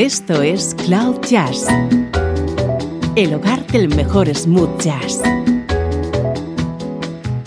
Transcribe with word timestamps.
Esto 0.00 0.40
es 0.40 0.74
Cloud 0.86 1.20
Jazz, 1.28 1.66
el 3.16 3.34
hogar 3.34 3.66
del 3.66 3.94
mejor 3.94 4.34
smooth 4.34 4.80
jazz, 4.80 5.20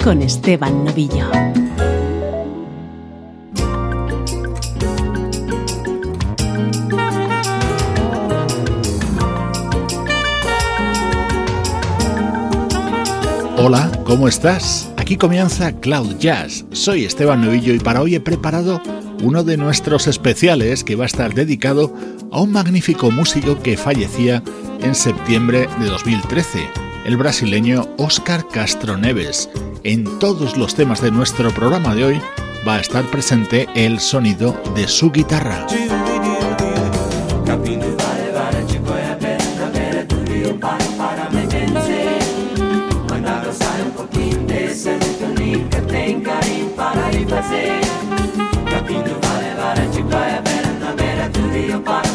con 0.04 0.22
Esteban 0.22 0.86
Novillo. 0.86 1.32
Hola, 13.58 13.92
¿cómo 14.04 14.28
estás? 14.28 14.92
Aquí 14.98 15.18
comienza 15.18 15.72
Cloud 15.72 16.20
Jazz. 16.20 16.66
Soy 16.72 17.06
Esteban 17.06 17.44
Novillo 17.44 17.74
y 17.74 17.80
para 17.80 18.04
hoy 18.04 18.14
he 18.14 18.20
preparado 18.20 18.80
uno 19.24 19.44
de 19.44 19.56
nuestros 19.56 20.08
especiales 20.08 20.84
que 20.84 20.96
va 20.96 21.06
a 21.06 21.08
estar 21.08 21.34
dedicado 21.34 21.94
a 22.34 22.42
un 22.42 22.52
magnífico 22.52 23.12
músico 23.12 23.62
que 23.62 23.78
fallecía 23.78 24.42
en 24.82 24.96
septiembre 24.96 25.70
de 25.80 25.86
2013, 25.86 26.68
el 27.06 27.16
brasileño 27.16 27.88
Oscar 27.98 28.48
Castro 28.48 28.98
Neves. 28.98 29.50
En 29.84 30.18
todos 30.18 30.58
los 30.58 30.74
temas 30.74 31.00
de 31.00 31.12
nuestro 31.12 31.52
programa 31.52 31.94
de 31.94 32.06
hoy 32.06 32.22
va 32.68 32.76
a 32.76 32.82
estar 32.82 33.06
presente 33.06 33.68
el 33.76 34.00
sonido 34.00 34.60
de 34.76 34.88
su 34.88 35.12
guitarra. 35.12 35.68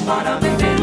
Para 0.09 0.41
me 0.41 0.77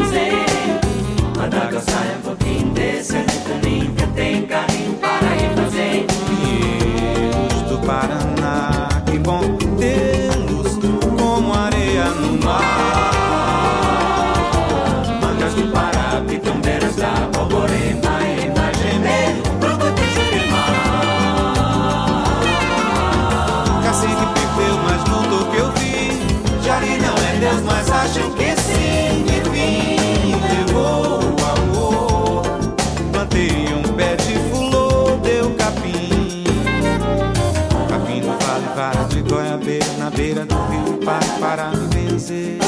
vencer. 42.16 42.58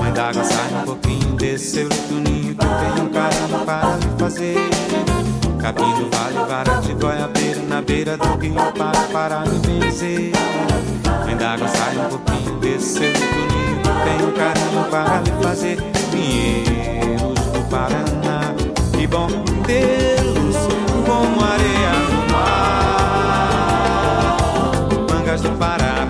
Mãe 0.00 0.12
d'água 0.12 0.42
sai 0.44 0.72
um 0.74 0.84
pouquinho 0.84 1.36
desse 1.36 1.72
seu 1.72 1.88
ninho 2.10 2.54
que 2.54 2.66
tem 2.66 3.04
um 3.04 3.08
carinho 3.10 3.58
para 3.64 3.96
me 3.96 4.06
fazer. 4.18 4.56
Capim 5.60 5.94
do 5.94 6.10
vale, 6.10 6.38
vara 6.48 6.80
de 6.80 6.94
goiabeira 6.94 7.62
na 7.68 7.82
beira 7.82 8.16
do 8.16 8.38
rio 8.38 8.54
para, 8.76 9.00
para 9.12 9.40
me 9.40 9.58
vencer. 9.58 10.32
Mãe 11.24 11.36
d'água 11.36 11.68
sai 11.68 11.96
um 11.98 12.08
pouquinho 12.08 12.58
desse 12.60 12.94
seu 12.94 13.12
ninho 13.12 13.82
que 13.82 13.90
tem 14.04 14.26
um 14.26 14.32
carinho 14.32 14.84
para 14.90 15.20
me 15.20 15.30
fazer. 15.42 15.76
Pinheiros 16.10 17.40
do 17.52 17.62
Paraná, 17.68 18.54
que 18.96 19.06
bom 19.06 19.28
tê-los 19.66 20.56
como 21.06 21.44
areia 21.44 21.92
no 22.10 22.32
mar. 22.32 23.56
Mangas 25.10 25.40
do 25.42 25.50
Pará, 25.58 26.06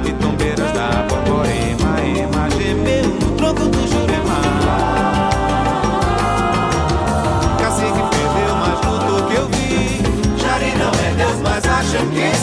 again. 11.94 12.33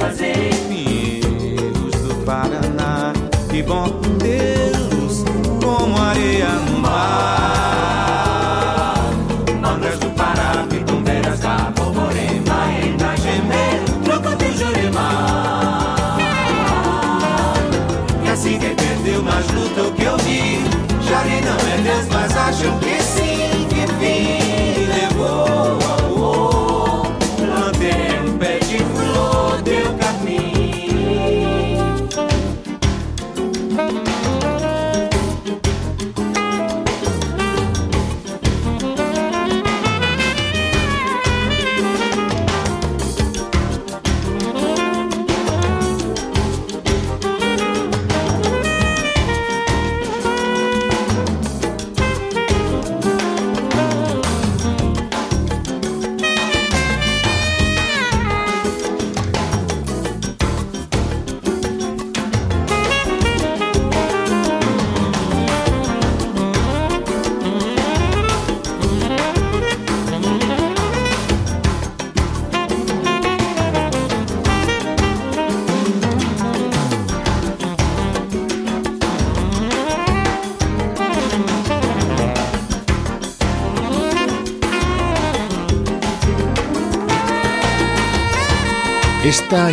fazer. 0.00 0.50
Pinheiros 0.68 1.94
do 2.02 2.14
Paraná, 2.24 3.12
que 3.50 3.62
bom 3.62 3.88
com 3.88 4.18
Deus, 4.18 5.24
como 5.62 5.96
areia 6.02 6.48
no 6.48 6.78
mar. 6.78 8.00
Mangas 9.60 9.98
do 9.98 10.10
Pará, 10.10 10.64
Pitumbeiras 10.68 11.40
da 11.40 11.70
Borborema, 11.76 12.64
Ainda 12.66 13.14
Gemelo, 13.16 14.00
troco 14.04 14.34
de 14.36 14.56
Jurema. 14.56 15.08
E 18.24 18.28
assim 18.30 18.58
quem 18.58 18.74
perdeu 18.74 19.22
mais 19.22 19.46
luta 19.50 19.80
é 19.80 19.82
o 19.82 19.92
que 19.92 20.02
eu 20.02 20.16
vi, 20.18 20.64
Jari 21.06 21.40
não 21.42 21.58
é 21.74 21.78
Deus, 21.82 22.06
mas 22.10 22.36
acham 22.36 22.78
que 22.78 22.99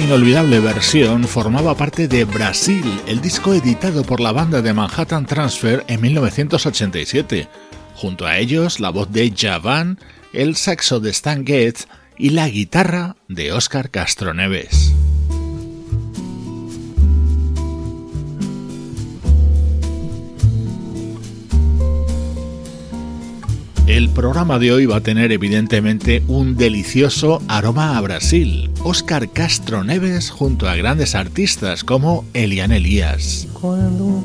inolvidable 0.08 0.62
versión 0.62 1.26
formaba 1.26 1.76
parte 1.76 2.08
de 2.08 2.24
Brasil, 2.24 3.02
el 3.08 3.20
disco 3.20 3.54
editado 3.54 4.06
por 4.06 4.22
la 4.22 4.32
banda 4.32 4.62
de 4.62 4.74
Manhattan 4.74 5.26
Transfer 5.26 5.84
en 5.90 6.00
1987. 6.00 7.50
Junto 7.94 8.26
a 8.26 8.38
ellos, 8.38 8.80
la 8.80 8.90
voz 8.90 9.12
de 9.12 9.34
Javan, 9.36 10.00
el 10.32 10.56
saxo 10.56 11.02
de 11.02 11.10
Stan 11.10 11.46
Getz 11.46 11.88
y 12.18 12.30
la 12.30 12.48
guitarra 12.48 13.18
de 13.28 13.52
Oscar 13.52 13.92
Castro 13.92 14.34
El 23.98 24.10
programa 24.10 24.60
de 24.60 24.72
hoy 24.72 24.86
va 24.86 24.98
a 24.98 25.02
tener 25.02 25.32
evidentemente 25.32 26.22
un 26.28 26.56
delicioso 26.56 27.42
aroma 27.48 27.98
a 27.98 28.02
Brasil. 28.02 28.70
Oscar 28.84 29.28
Castro 29.32 29.84
Neves 29.84 30.30
junto 30.30 30.70
a 30.70 30.76
grandes 30.76 31.16
artistas 31.16 31.84
como 31.84 32.24
Elian. 32.36 32.72
Cuando 33.54 34.06
un 34.06 34.24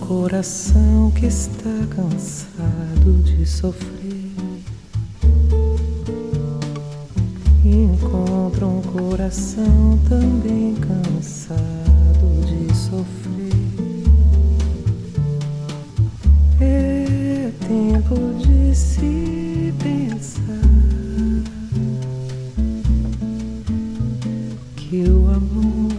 está 1.25 1.71
cansado 1.97 3.11
de. 16.61 16.92
Tempo 17.69 18.17
de 18.39 18.75
se 18.75 19.73
pensar 19.83 20.43
que 24.77 25.05
o 25.09 25.29
amor 25.31 25.93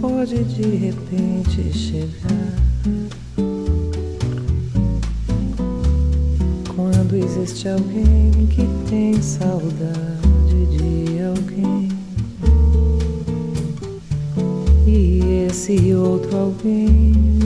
pode 0.00 0.44
de 0.44 0.76
repente 0.76 1.72
chegar. 1.72 2.54
Quando 6.74 7.16
existe 7.16 7.68
alguém 7.68 8.46
que 8.50 8.66
tem 8.88 9.20
saudade 9.20 10.66
de 10.76 11.22
alguém 11.22 11.88
e 14.86 15.46
esse 15.48 15.94
outro 15.94 16.36
alguém 16.36 17.37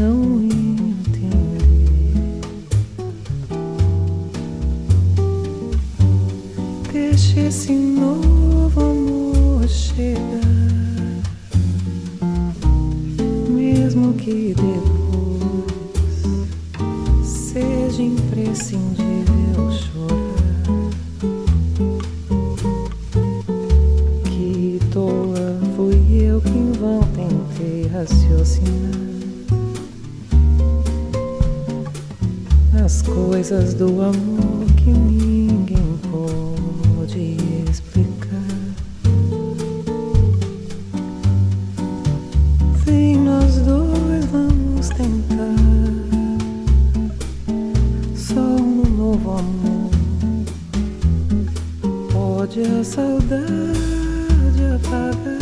saudade, 52.84 53.44
a 54.70 54.74
apaga. 54.74 55.41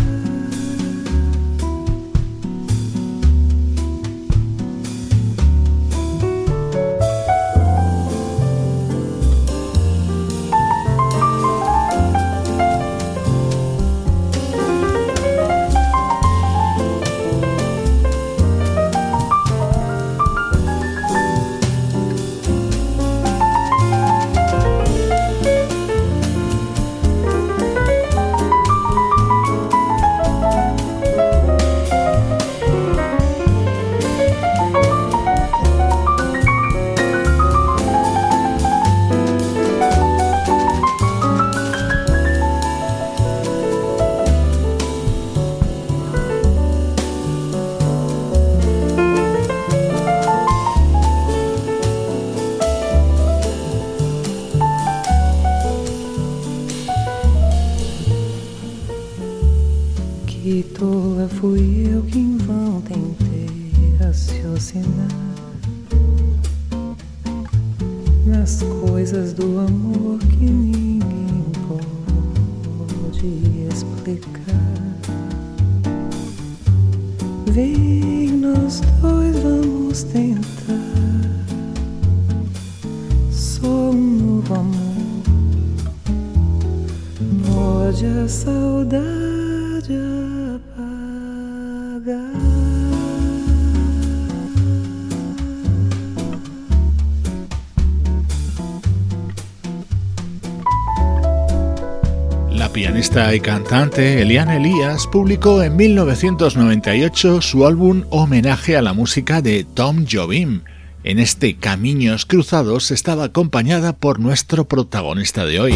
Pianista 102.72 103.34
y 103.34 103.40
cantante 103.40 104.22
Eliane 104.22 104.56
Elias 104.56 105.06
publicó 105.06 105.62
en 105.62 105.76
1998 105.76 107.40
su 107.40 107.66
álbum 107.66 108.04
Homenaje 108.10 108.76
a 108.76 108.82
la 108.82 108.92
música 108.92 109.42
de 109.42 109.64
Tom 109.64 110.06
Jobim. 110.10 110.62
En 111.02 111.18
este 111.18 111.56
Caminos 111.56 112.26
Cruzados 112.26 112.90
estaba 112.90 113.24
acompañada 113.24 113.94
por 113.94 114.20
nuestro 114.20 114.66
protagonista 114.66 115.44
de 115.44 115.60
hoy. 115.60 115.74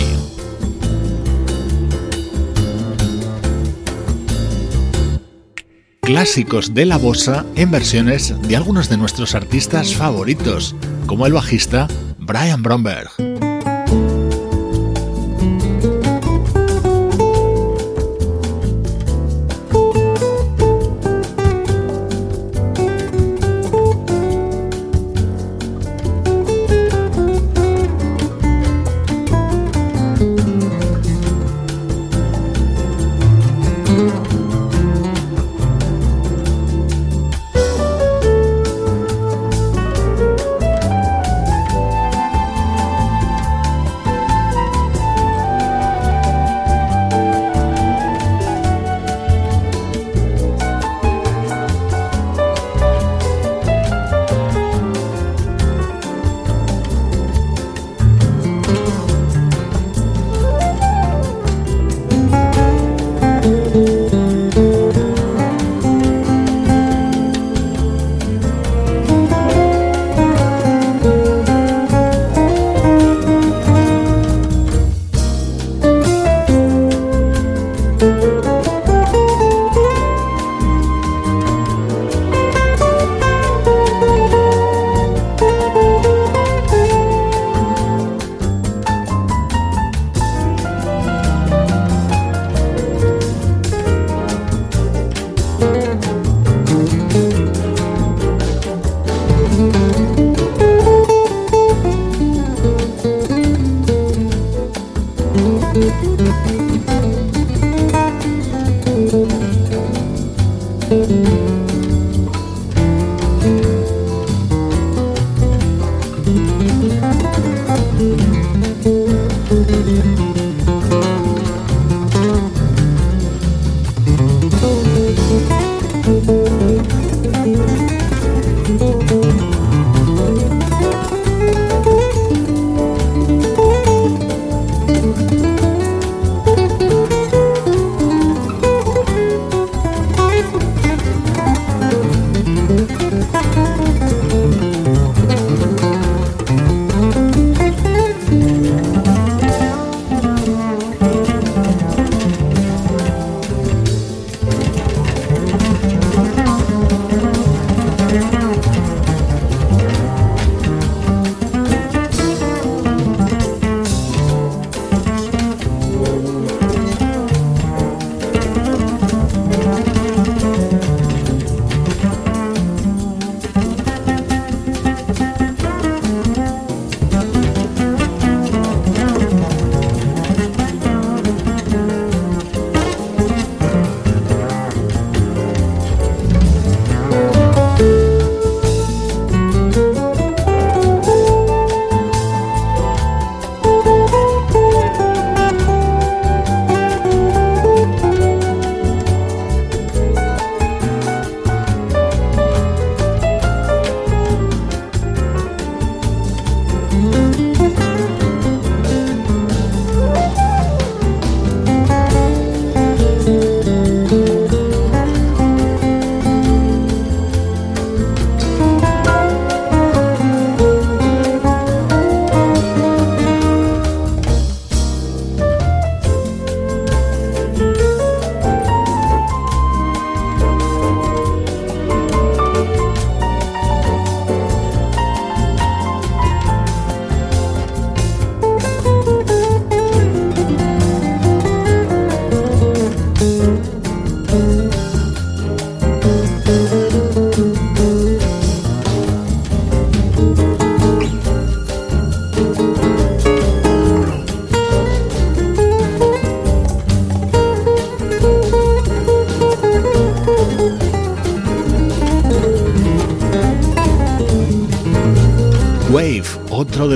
Clásicos 6.02 6.74
de 6.74 6.84
la 6.86 6.98
bossa 6.98 7.44
en 7.56 7.70
versiones 7.70 8.34
de 8.42 8.56
algunos 8.56 8.88
de 8.88 8.98
nuestros 8.98 9.34
artistas 9.34 9.94
favoritos, 9.94 10.76
como 11.06 11.26
el 11.26 11.32
bajista 11.32 11.88
Brian 12.18 12.62
Bromberg. 12.62 13.10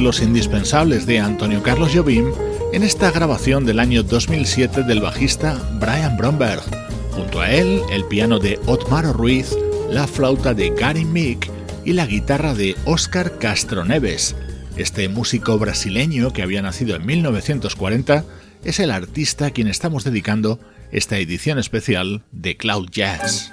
Los 0.09 0.23
indispensables 0.23 1.05
de 1.05 1.19
Antonio 1.19 1.63
Carlos 1.63 1.91
Jobim 1.95 2.33
en 2.73 2.83
esta 2.83 3.11
grabación 3.11 3.67
del 3.67 3.79
año 3.79 4.03
2007 4.03 4.83
del 4.85 5.03
bajista 5.03 5.61
Brian 5.79 6.17
Bromberg. 6.17 6.63
Junto 7.11 7.43
a 7.43 7.51
él, 7.51 7.83
el 7.93 8.07
piano 8.07 8.39
de 8.39 8.59
Otmar 8.65 9.05
Ruiz, 9.05 9.55
la 9.91 10.07
flauta 10.07 10.55
de 10.55 10.71
Gary 10.71 11.05
Mick 11.05 11.51
y 11.85 11.93
la 11.93 12.07
guitarra 12.07 12.55
de 12.55 12.75
Oscar 12.87 13.37
Castro 13.39 13.85
Neves. 13.85 14.35
Este 14.79 15.11
músico 15.11 15.59
brasileño 15.59 16.33
que 16.33 16.41
había 16.41 16.63
nacido 16.63 16.97
en 16.97 17.05
1940 17.05 18.25
es 18.65 18.81
el 18.81 18.91
artista 18.91 19.49
a 19.49 19.51
quien 19.51 19.69
estamos 19.69 20.05
dedicando 20.05 20.59
esta 20.91 21.19
edición 21.19 21.59
especial 21.59 22.23
de 22.33 22.57
Cloud 22.57 22.89
Jazz. 22.91 23.53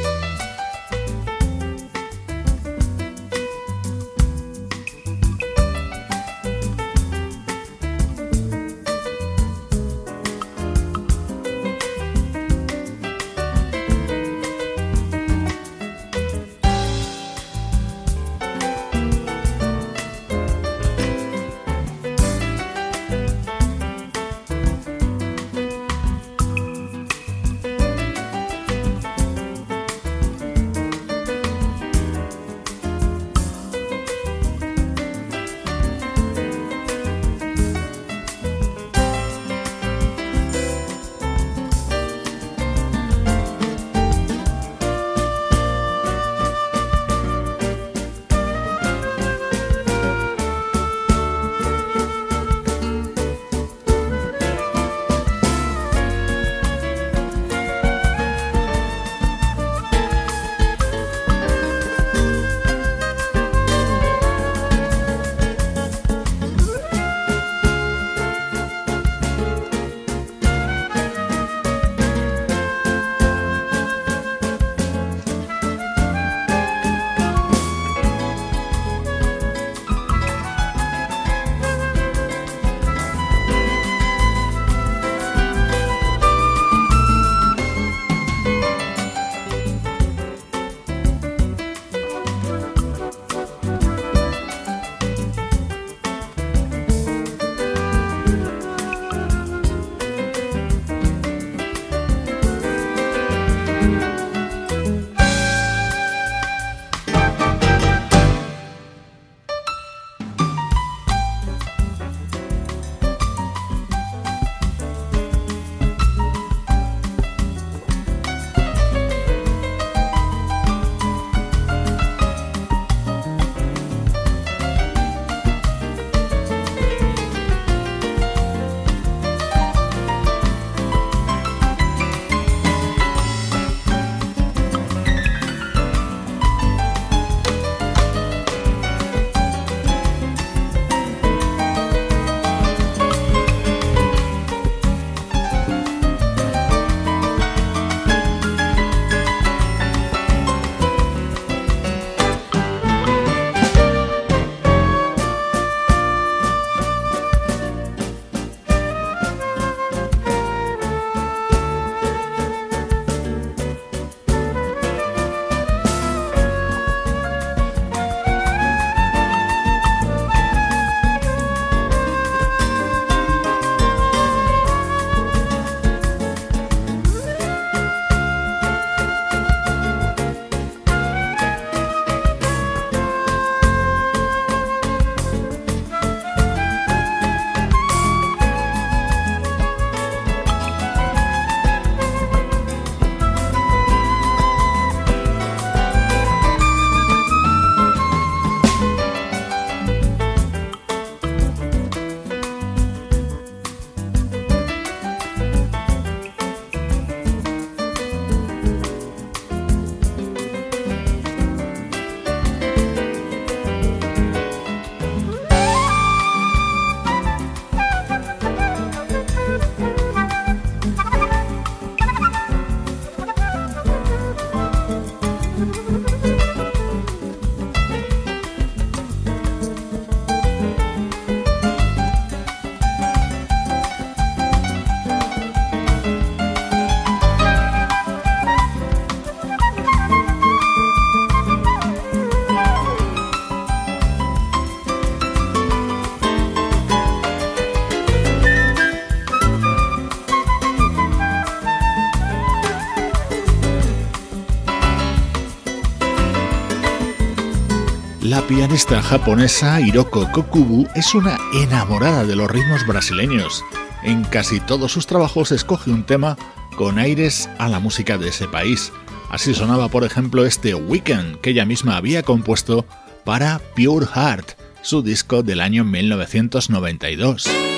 Pianista 258.61 259.01
japonesa 259.01 259.81
Hiroko 259.81 260.31
Kokubu 260.31 260.87
es 260.93 261.15
una 261.15 261.39
enamorada 261.51 262.25
de 262.25 262.35
los 262.35 262.47
ritmos 262.47 262.85
brasileños. 262.85 263.65
En 264.03 264.23
casi 264.23 264.59
todos 264.59 264.91
sus 264.91 265.07
trabajos 265.07 265.51
escoge 265.51 265.89
un 265.89 266.03
tema 266.03 266.37
con 266.75 266.99
aires 266.99 267.49
a 267.57 267.69
la 267.69 267.79
música 267.79 268.19
de 268.19 268.29
ese 268.29 268.47
país. 268.47 268.93
Así 269.31 269.55
sonaba, 269.55 269.87
por 269.87 270.03
ejemplo, 270.03 270.45
este 270.45 270.75
Weekend 270.75 271.41
que 271.41 271.49
ella 271.49 271.65
misma 271.65 271.97
había 271.97 272.21
compuesto 272.21 272.85
para 273.23 273.59
Pure 273.75 274.05
Heart, 274.05 274.51
su 274.83 275.01
disco 275.01 275.41
del 275.41 275.59
año 275.59 275.83
1992. 275.83 277.70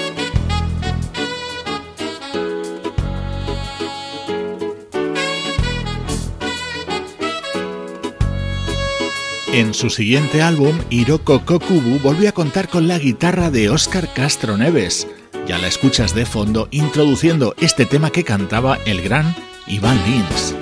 En 9.54 9.76
su 9.76 9.92
siguiente 9.92 10.42
álbum, 10.42 10.80
Hiroko 10.90 11.46
Kokubu 11.46 12.00
volvió 12.00 12.28
a 12.28 12.32
contar 12.32 12.70
con 12.70 12.88
la 12.88 12.98
guitarra 12.98 13.52
de 13.52 13.70
Oscar 13.70 14.12
Castro 14.12 14.58
Neves. 14.58 15.08
Ya 15.46 15.60
la 15.60 15.68
escuchas 15.68 16.16
de 16.16 16.26
fondo 16.26 16.68
introduciendo 16.72 17.54
este 17.60 17.86
tema 17.86 18.10
que 18.10 18.24
cantaba 18.24 18.80
el 18.88 19.04
gran 19.04 19.36
Iván 19.68 20.02
Lins. 20.06 20.56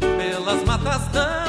Pelas 0.00 0.66
matas 0.66 1.45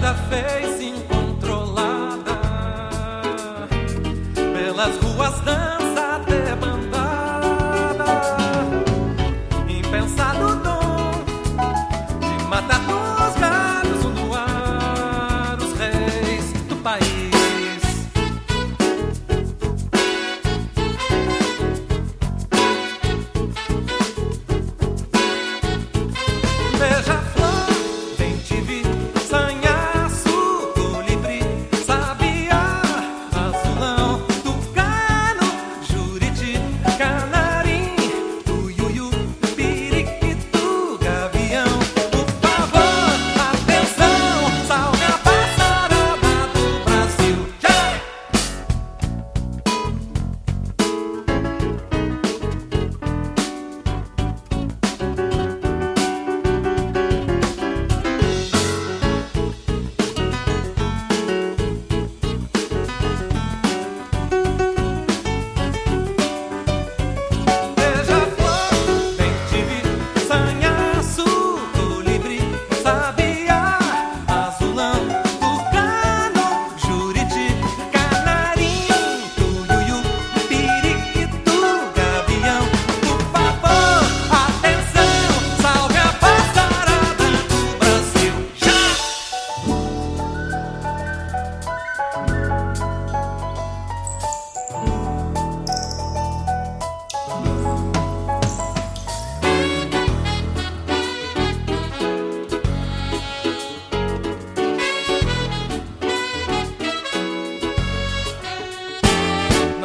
vida 0.00 0.14
fez 0.30 0.80
incontrolada, 0.80 1.19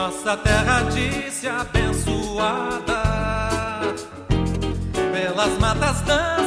nossa 0.06 0.38
terra 0.38 0.84
disse 0.92 1.48
abençoada 1.48 3.02
pelas 5.12 5.58
matas 5.58 6.02
danças. 6.02 6.45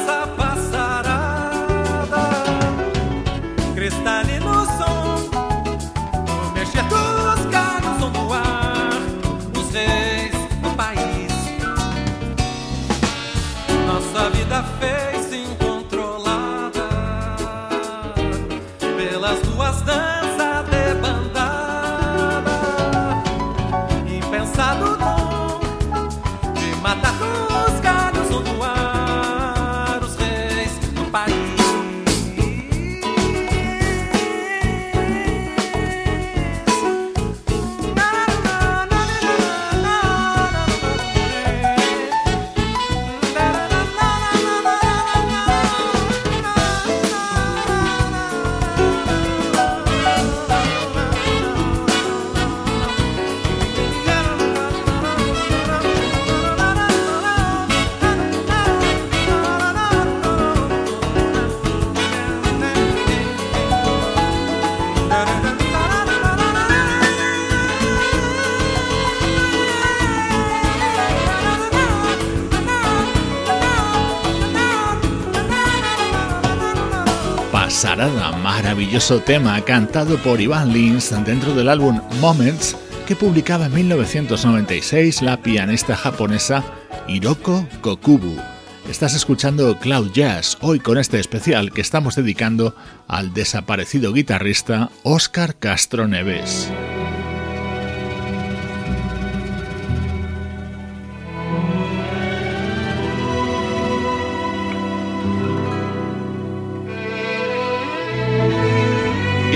Maravilloso 78.99 79.21
tema 79.25 79.61
cantado 79.61 80.19
por 80.19 80.41
Ivan 80.41 80.73
Lins 80.73 81.15
dentro 81.25 81.55
del 81.55 81.69
álbum 81.69 82.01
Moments 82.21 82.77
que 83.07 83.15
publicaba 83.15 83.67
en 83.67 83.75
1996 83.75 85.23
la 85.23 85.41
pianista 85.41 85.95
japonesa 85.95 86.65
Hiroko 87.07 87.65
Kokubu. 87.81 88.37
Estás 88.91 89.15
escuchando 89.15 89.79
Cloud 89.79 90.11
Jazz 90.11 90.59
hoy 90.63 90.81
con 90.81 90.99
este 90.99 91.21
especial 91.21 91.73
que 91.73 91.81
estamos 91.81 92.17
dedicando 92.17 92.75
al 93.07 93.33
desaparecido 93.33 94.13
guitarrista 94.13 94.91
Oscar 95.05 95.55
Castro 95.55 96.09
Neves. 96.09 96.69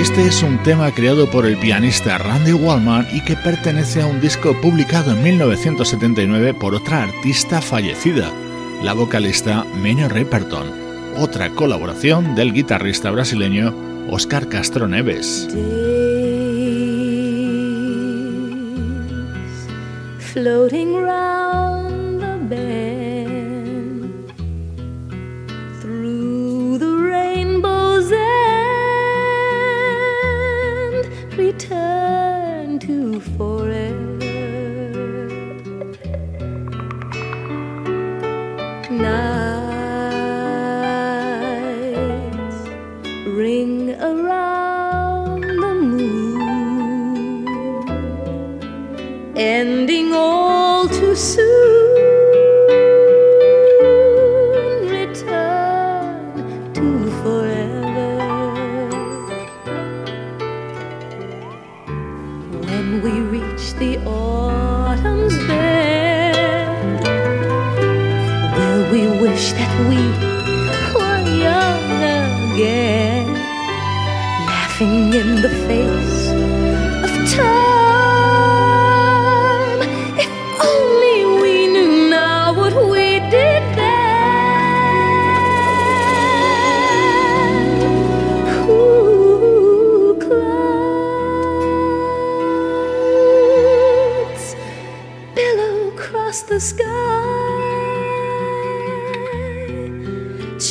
Este 0.02 0.26
es 0.26 0.42
un 0.42 0.60
tema 0.64 0.90
creado 0.90 1.30
por 1.30 1.46
el 1.46 1.56
pianista 1.56 2.18
Randy 2.18 2.52
Wallman 2.54 3.06
y 3.12 3.20
que 3.20 3.36
pertenece 3.36 4.02
a 4.02 4.06
un 4.08 4.20
disco 4.20 4.52
publicado 4.60 5.12
en 5.12 5.22
1979 5.22 6.54
por 6.54 6.74
otra 6.74 7.04
artista 7.04 7.62
fallecida, 7.62 8.32
la 8.82 8.94
vocalista 8.94 9.64
Minnie 9.80 10.08
Riperton. 10.08 10.72
otra 11.18 11.50
colaboración 11.50 12.34
del 12.34 12.52
guitarrista 12.52 13.12
brasileño 13.12 13.72
Oscar 14.10 14.48
Castro 14.48 14.88
Neves. 14.88 15.46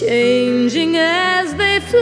Changing 0.01 0.97
as 0.97 1.53
they 1.55 1.79
fly. 1.79 1.99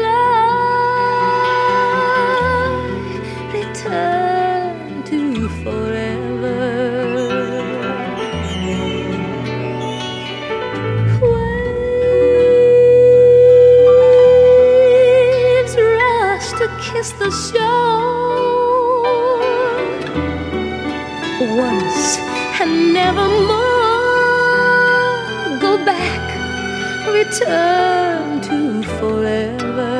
Return 3.51 5.03
to 5.03 5.49
forever. 5.63 6.57
Waves 11.21 12.25
rush 15.75 16.47
to 16.59 16.67
kiss 16.87 17.09
the 17.19 17.29
shore 17.51 19.03
once 21.57 22.17
and 22.61 22.93
never 22.93 23.27
return 27.29 28.41
to 28.41 28.81
forever. 28.97 29.93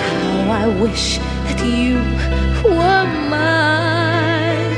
How 0.00 0.50
I 0.50 0.66
wish 0.80 1.18
that 1.18 1.60
you 1.66 1.96
were 2.64 3.06
mine 3.28 4.72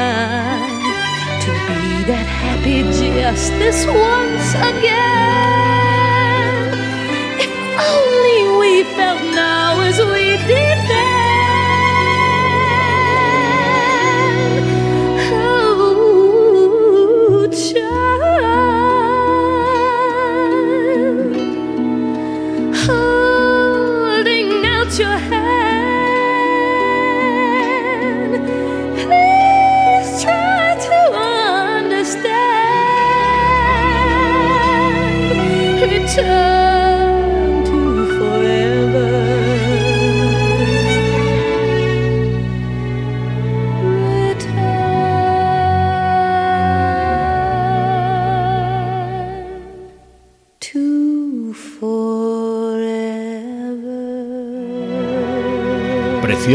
to 1.42 1.50
be 1.66 1.82
that 2.10 2.26
happy 2.42 2.80
just 2.82 3.50
this 3.58 3.78
once 3.86 4.50
again. 4.54 5.19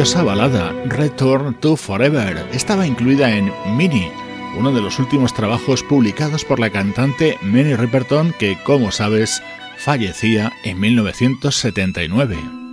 Preciosa 0.05 0.23
balada, 0.23 0.71
Return 0.85 1.55
to 1.55 1.75
Forever, 1.75 2.47
estaba 2.53 2.85
incluida 2.85 3.35
en 3.35 3.51
Mini, 3.75 4.11
uno 4.55 4.71
de 4.71 4.79
los 4.79 4.99
últimos 4.99 5.33
trabajos 5.33 5.81
publicados 5.81 6.45
por 6.45 6.59
la 6.59 6.69
cantante 6.69 7.39
Minnie 7.41 7.75
Riperton 7.75 8.31
que, 8.37 8.55
como 8.63 8.91
sabes, 8.91 9.41
fallecía 9.79 10.53
en 10.63 10.79
1979. 10.79 12.64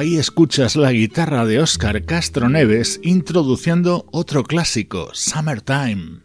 Ahí 0.00 0.16
escuchas 0.16 0.76
la 0.76 0.92
guitarra 0.92 1.44
de 1.44 1.60
Oscar 1.60 2.06
Castro 2.06 2.48
Neves 2.48 3.00
introduciendo 3.02 4.06
otro 4.12 4.44
clásico, 4.44 5.10
Summertime. 5.12 6.20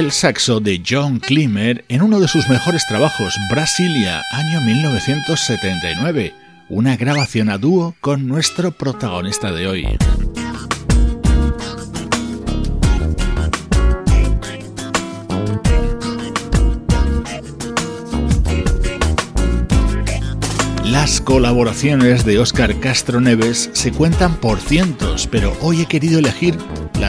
El 0.00 0.12
saxo 0.12 0.60
de 0.60 0.82
John 0.82 1.18
Klimer 1.18 1.84
en 1.90 2.00
uno 2.00 2.20
de 2.20 2.26
sus 2.26 2.48
mejores 2.48 2.86
trabajos, 2.86 3.34
Brasilia, 3.50 4.22
año 4.32 4.62
1979, 4.62 6.32
una 6.70 6.96
grabación 6.96 7.50
a 7.50 7.58
dúo 7.58 7.94
con 8.00 8.26
nuestro 8.26 8.72
protagonista 8.72 9.52
de 9.52 9.66
hoy. 9.66 9.86
Las 20.86 21.20
colaboraciones 21.20 22.24
de 22.24 22.38
Oscar 22.38 22.80
Castro 22.80 23.20
Neves 23.20 23.68
se 23.74 23.92
cuentan 23.92 24.36
por 24.36 24.60
cientos, 24.60 25.28
pero 25.30 25.54
hoy 25.60 25.82
he 25.82 25.86
querido 25.86 26.18
elegir 26.18 26.56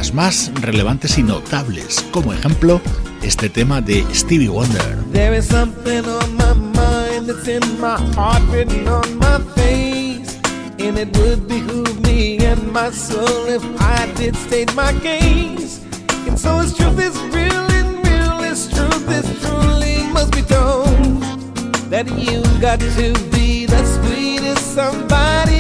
las 0.02 0.16
más 0.16 0.52
relevantes 0.62 1.20
y 1.20 1.22
notables, 1.22 2.04
como 2.10 2.34
ejemplo 2.34 2.82
este 3.22 3.52
tema 3.52 3.82
de 3.82 4.04
Stevie 4.16 4.50
Wonder. 4.50 4.98
There 5.12 5.38
is 5.38 5.46
something 5.46 6.04
on 6.08 6.38
my 6.38 6.56
mind 6.56 7.28
that's 7.28 7.48
in 7.48 7.62
my 7.80 8.00
heart 8.16 8.42
written 8.50 8.88
on 8.88 9.20
my 9.20 9.38
face. 9.54 10.40
And 10.80 10.98
it 10.98 11.16
would 11.20 11.48
behoove 11.48 12.02
me 12.02 12.44
and 12.44 12.74
my 12.74 12.90
soul 12.90 13.46
if 13.48 13.64
I 13.80 14.12
did 14.18 14.36
state 14.36 14.74
my 14.74 14.92
case. 15.02 15.82
And 16.28 16.36
so 16.36 16.58
as 16.58 16.76
truth 16.76 16.98
is 16.98 17.16
real 17.32 17.68
and 17.70 18.04
real 18.04 18.42
as 18.42 18.74
truth 18.74 19.08
is 19.08 19.28
truly 19.46 20.12
must 20.12 20.32
be 20.32 20.42
told. 20.42 21.22
That 21.92 22.10
you 22.18 22.42
got 22.60 22.80
to 22.80 23.14
be 23.30 23.68
the 23.68 23.86
sweetest 23.86 24.74
somebody 24.74 25.54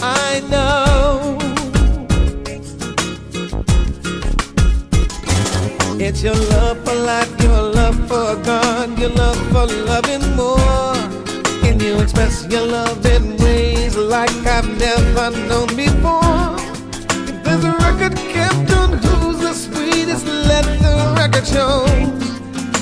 I 0.00 0.40
know. 0.48 1.47
It's 6.08 6.22
your 6.22 6.34
love 6.34 6.82
for 6.86 6.94
life, 6.94 7.30
your 7.42 7.64
love 7.64 7.98
for 8.08 8.34
God, 8.42 8.98
your 8.98 9.10
love 9.10 9.36
for 9.52 9.66
loving 9.66 10.24
more. 10.36 10.94
Can 11.60 11.78
you 11.80 12.00
express 12.00 12.46
your 12.46 12.62
love 12.66 13.04
in 13.04 13.36
ways 13.36 13.94
like 13.94 14.34
I've 14.46 14.66
never 14.78 15.30
known 15.48 15.68
before? 15.76 16.56
If 17.28 17.44
there's 17.44 17.62
a 17.62 17.72
record 17.72 18.16
kept 18.32 18.72
on 18.72 18.92
who's 18.94 19.38
the 19.40 19.52
sweetest, 19.52 20.24
let 20.24 20.64
the 20.80 21.14
record 21.14 21.46
show 21.46 21.84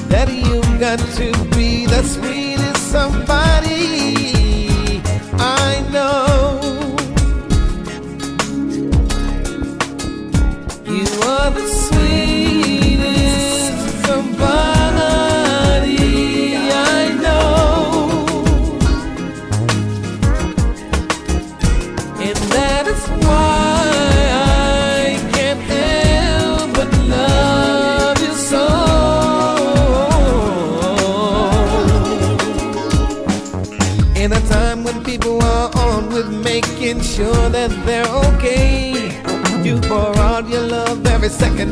that 0.07 0.29
you've 0.33 0.79
got 0.79 1.01
to 1.19 1.33
be 1.57 1.85
the 1.87 2.05
sweetest 2.05 2.93
somebody 2.93 4.06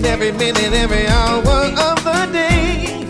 every 0.03 0.29
every 0.29 0.33
minute, 0.33 0.73
every 0.73 1.07
hour 1.07 1.65
of 1.89 2.05
the 2.05 2.29
day. 2.33 3.07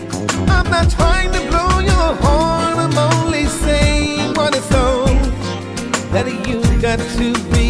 I'm 0.47 0.69
not 0.69 0.89
trying 0.89 1.31
to 1.31 1.39
blow 1.49 1.79
your 1.79 2.09
horn, 2.21 2.77
I'm 2.85 2.97
only 2.97 3.45
saying 3.45 4.33
what 4.33 4.55
is 4.55 4.63
so. 4.65 5.05
That 6.13 6.27
you 6.47 6.61
got 6.81 6.99
to 6.99 7.33
be 7.51 7.64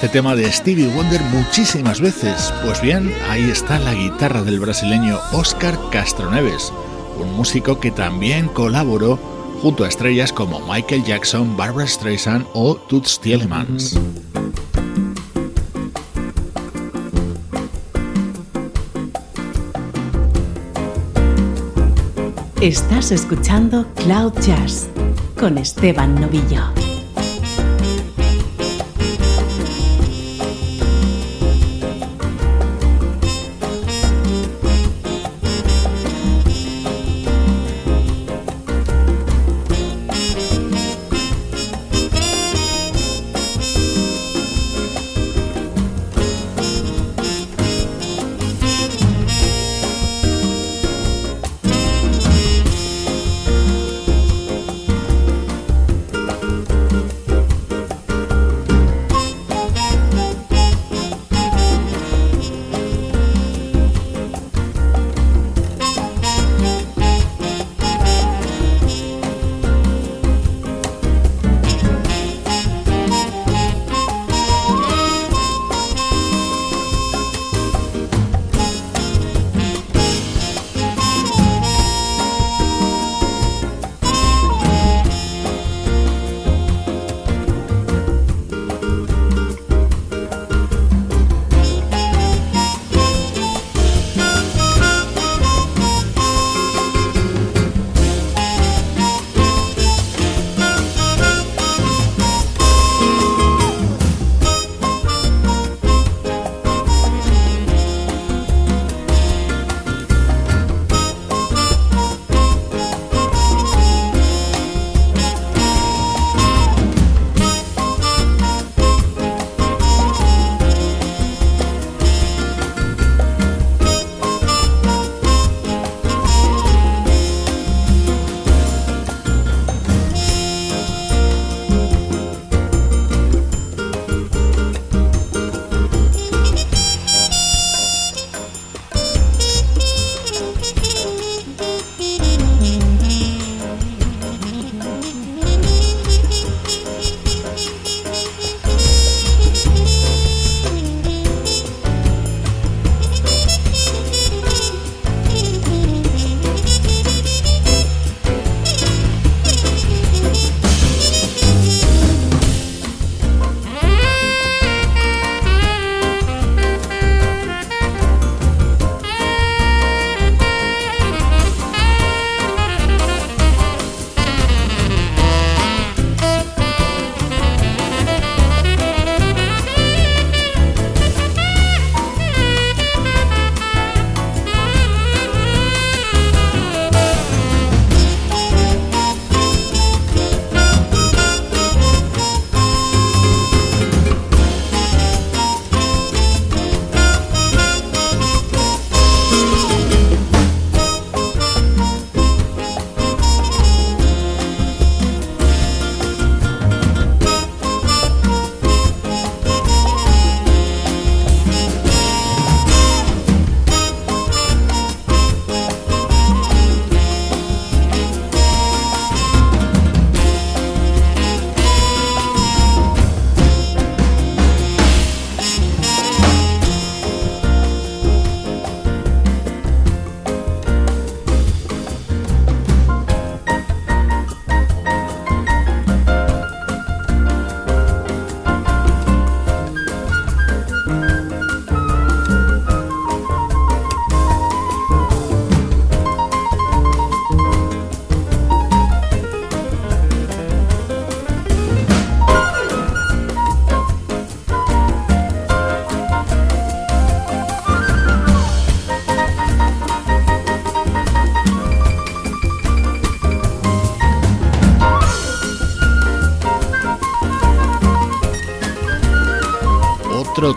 este 0.00 0.14
tema 0.14 0.34
de 0.34 0.50
Stevie 0.50 0.88
Wonder 0.88 1.20
muchísimas 1.24 2.00
veces. 2.00 2.54
Pues 2.64 2.80
bien, 2.80 3.12
ahí 3.28 3.50
está 3.50 3.78
la 3.78 3.92
guitarra 3.92 4.42
del 4.42 4.58
brasileño 4.58 5.18
Oscar 5.30 5.78
Castroneves, 5.92 6.72
un 7.18 7.36
músico 7.36 7.78
que 7.80 7.90
también 7.90 8.48
colaboró 8.48 9.18
junto 9.60 9.84
a 9.84 9.88
estrellas 9.88 10.32
como 10.32 10.58
Michael 10.60 11.04
Jackson, 11.04 11.54
Barbara 11.54 11.86
Streisand 11.86 12.46
o 12.54 12.76
Toots 12.76 13.20
Thielemans. 13.20 14.00
Estás 22.62 23.12
escuchando 23.12 23.86
Cloud 23.96 24.32
Jazz 24.40 24.88
con 25.38 25.58
Esteban 25.58 26.14
Novillo. 26.14 26.79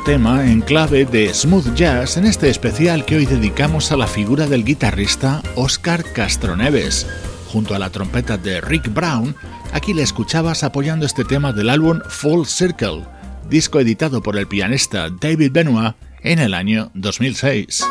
Tema 0.03 0.45
en 0.45 0.59
clave 0.61 1.05
de 1.05 1.33
smooth 1.33 1.75
jazz 1.75 2.17
en 2.17 2.25
este 2.25 2.49
especial 2.49 3.05
que 3.05 3.15
hoy 3.15 3.25
dedicamos 3.25 3.91
a 3.91 3.97
la 3.97 4.07
figura 4.07 4.47
del 4.47 4.65
guitarrista 4.65 5.41
Oscar 5.55 6.03
Castroneves. 6.13 7.07
Junto 7.47 7.73
a 7.73 7.79
la 7.79 7.89
trompeta 7.89 8.37
de 8.37 8.59
Rick 8.59 8.93
Brown, 8.93 9.35
aquí 9.71 9.93
le 9.93 10.01
escuchabas 10.01 10.63
apoyando 10.63 11.05
este 11.05 11.23
tema 11.23 11.53
del 11.53 11.69
álbum 11.69 12.01
Full 12.09 12.45
Circle, 12.45 13.03
disco 13.49 13.79
editado 13.79 14.21
por 14.21 14.35
el 14.37 14.47
pianista 14.47 15.09
David 15.09 15.51
Benoit 15.53 15.95
en 16.21 16.39
el 16.39 16.53
año 16.53 16.91
2006. 16.95 17.83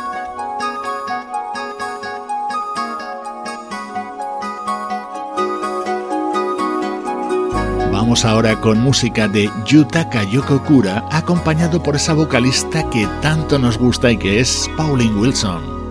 Vamos 8.03 8.25
ahora 8.25 8.61
con 8.61 8.81
música 8.81 9.29
de 9.29 9.49
Yutaka 9.65 10.25
Yokokura, 10.25 11.05
acompañado 11.13 11.81
por 11.85 11.95
esa 11.95 12.15
vocalista 12.15 12.91
que 12.91 13.07
tanto 13.21 13.61
nos 13.61 13.79
gusta 13.79 14.11
y 14.11 14.17
que 14.17 14.41
es 14.41 14.69
Pauline 14.77 15.15
Wilson. 15.15 15.82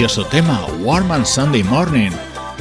Delicioso 0.00 0.24
tema, 0.30 0.64
Warm 0.78 1.12
and 1.12 1.26
Sunday 1.26 1.62
Morning, 1.62 2.10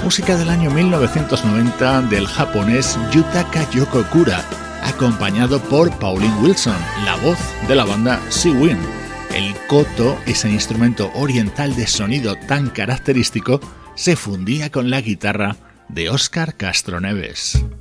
música 0.04 0.36
del 0.36 0.50
año 0.50 0.70
1990 0.72 2.02
del 2.10 2.28
japonés 2.28 3.00
Yutaka 3.14 3.70
Yokokura, 3.72 4.44
acompañado 4.84 5.62
por 5.62 5.90
Pauline 6.00 6.36
Wilson, 6.42 6.76
la 7.06 7.16
voz 7.16 7.38
de 7.70 7.76
la 7.76 7.86
banda 7.86 8.20
Sea 8.28 8.52
Wind. 8.52 8.86
El 9.34 9.56
koto, 9.70 10.20
ese 10.26 10.50
instrumento 10.50 11.12
oriental 11.16 11.74
de 11.78 11.88
sonido 11.88 12.36
tan 12.36 12.72
característico, 12.72 13.62
se 13.96 14.18
fundía 14.18 14.70
con 14.70 14.90
la 14.90 15.00
guitarra 15.00 15.56
de 15.88 16.10
Oscar 16.10 16.58
Castroneves. 16.58 17.54
Otra 17.54 17.79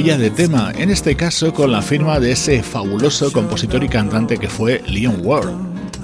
de 0.00 0.30
tema, 0.30 0.72
en 0.78 0.88
este 0.88 1.14
caso 1.14 1.52
con 1.52 1.70
la 1.70 1.82
firma 1.82 2.18
de 2.18 2.32
ese 2.32 2.62
fabuloso 2.62 3.30
compositor 3.30 3.84
y 3.84 3.88
cantante 3.88 4.38
que 4.38 4.48
fue 4.48 4.82
Leon 4.86 5.20
Ward. 5.22 5.52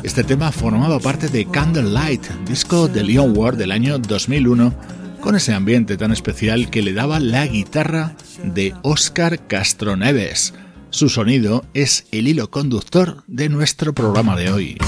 Este 0.02 0.22
tema 0.22 0.52
formaba 0.52 1.00
parte 1.00 1.28
de 1.28 1.46
Candlelight, 1.46 2.22
disco 2.46 2.88
de 2.88 3.02
Leon 3.02 3.32
Ward 3.34 3.56
del 3.56 3.72
año 3.72 3.98
2001, 3.98 4.74
con 5.20 5.34
ese 5.34 5.54
ambiente 5.54 5.96
tan 5.96 6.12
especial 6.12 6.68
que 6.68 6.82
le 6.82 6.92
daba 6.92 7.20
la 7.20 7.46
guitarra 7.46 8.14
de 8.44 8.74
Oscar 8.82 9.46
Castro 9.46 9.96
Neves. 9.96 10.52
Su 10.90 11.08
sonido 11.08 11.64
es 11.72 12.06
el 12.12 12.28
hilo 12.28 12.50
conductor 12.50 13.24
de 13.26 13.48
nuestro 13.48 13.94
programa 13.94 14.36
de 14.36 14.52
hoy. 14.52 14.78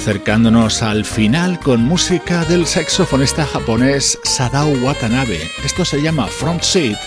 Acercándonos 0.00 0.82
al 0.82 1.04
final 1.04 1.60
con 1.60 1.82
música 1.82 2.42
del 2.46 2.64
saxofonista 2.64 3.44
japonés 3.44 4.18
Sadao 4.24 4.70
Watanabe. 4.82 5.38
Esto 5.62 5.84
se 5.84 6.00
llama 6.00 6.26
Front 6.26 6.62
Seat 6.62 6.98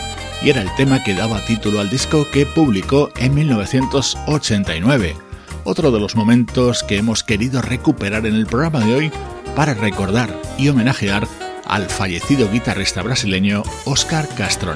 y 0.43 0.51
era 0.51 0.61
el 0.61 0.69
tema 0.75 1.03
que 1.03 1.15
daba 1.15 1.43
título 1.43 1.79
al 1.79 1.89
disco 1.89 2.27
que 2.31 2.45
publicó 2.45 3.09
en 3.17 3.33
1989. 3.33 5.15
Otro 5.63 5.89
de 5.89 5.99
los 5.99 6.15
momentos 6.15 6.83
que 6.83 6.97
hemos 6.97 7.23
querido 7.23 7.63
recuperar 7.63 8.27
en 8.27 8.35
el 8.35 8.45
programa 8.45 8.81
de 8.81 8.93
hoy 8.93 9.11
para 9.55 9.73
recordar 9.73 10.39
y 10.59 10.69
homenajear 10.69 11.27
al 11.65 11.89
fallecido 11.89 12.47
guitarrista 12.51 13.01
brasileño 13.01 13.63
Oscar 13.85 14.29
Castro 14.37 14.75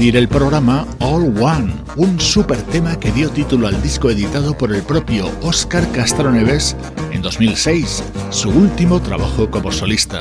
Neves. 0.00 0.14
el 0.14 0.28
programa 0.28 0.86
All 0.98 1.34
One, 1.40 1.72
un 1.96 2.18
super 2.18 2.60
tema 2.62 2.98
que 2.98 3.12
dio 3.12 3.28
título 3.30 3.68
al 3.68 3.82
disco 3.82 4.10
editado 4.10 4.56
por 4.56 4.72
el 4.72 4.82
propio 4.82 5.30
Oscar 5.42 5.86
Castroneves 5.92 6.74
en 7.12 7.20
2006, 7.22 8.02
su 8.30 8.48
último 8.48 9.00
trabajo 9.00 9.50
como 9.50 9.70
solista. 9.70 10.20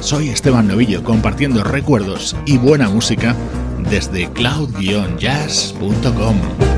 Soy 0.00 0.30
Esteban 0.30 0.66
Novillo 0.66 1.04
compartiendo 1.04 1.62
recuerdos 1.62 2.34
y 2.46 2.58
buena 2.58 2.88
música 2.88 3.36
desde 3.88 4.28
cloud-jazz.com. 4.30 6.71